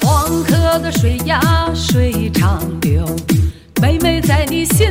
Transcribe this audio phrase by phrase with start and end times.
[0.00, 1.40] 黄河的水呀
[1.74, 3.04] 水长流，
[3.80, 4.90] 妹妹在你心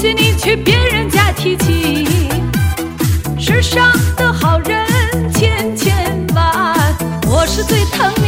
[0.00, 2.06] 许你去别人家提亲。
[3.36, 4.86] 世上的好人
[5.34, 6.72] 千千万，
[7.26, 8.27] 我是最疼你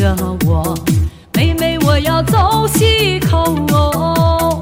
[0.00, 0.74] 着我，
[1.34, 4.58] 妹妹，我要走西口哦。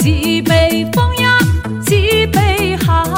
[0.00, 1.38] 西北风呀，
[1.86, 3.08] 西北寒，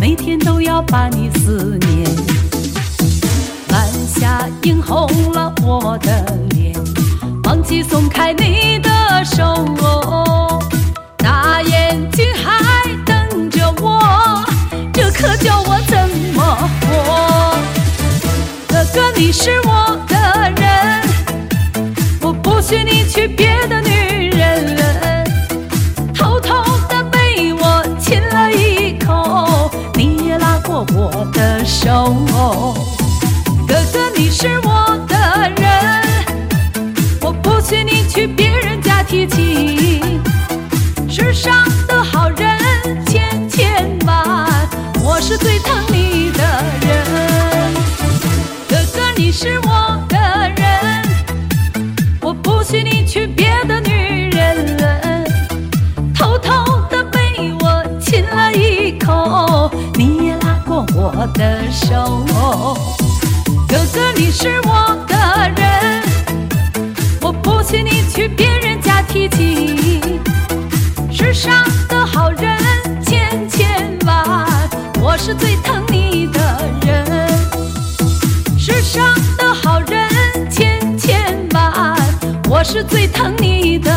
[0.00, 2.08] 每天都要把你思念。
[3.70, 6.78] 晚霞映红了我的脸，
[7.42, 8.88] 忘记松开你的
[9.24, 9.42] 手
[9.82, 10.62] 哦。
[11.16, 14.44] 大眼睛还瞪着我，
[14.92, 17.58] 这可叫我怎么活？
[18.68, 19.69] 哥哥，你是我
[23.12, 25.26] 娶别的女人。
[26.14, 26.54] 偷偷
[26.88, 32.14] 的被我亲了一口，你也拉过我的手。
[33.66, 36.04] 哥哥，你是我的人，
[37.20, 40.20] 我不许你去别人家提亲。
[41.08, 41.66] 世上
[61.70, 62.24] 手
[63.68, 65.16] 哥哥你是我的
[65.56, 66.02] 人
[67.20, 70.20] 我不许你去别人家提亲
[71.12, 72.58] 世上的好人
[73.04, 74.46] 千千万。
[75.00, 77.28] 我是最疼你的人。
[78.58, 81.96] 世上的好人千千万。
[82.48, 83.89] 我是最疼你的